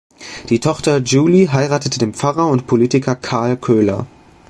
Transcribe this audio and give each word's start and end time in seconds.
Die 0.49 0.59
Tochter 0.59 0.97
Julie 0.97 1.53
heiratete 1.53 1.99
den 1.99 2.15
Pfarrer 2.15 2.47
und 2.47 2.65
Politiker 2.65 3.15
Karl 3.15 3.55
Köhler. 3.55 4.07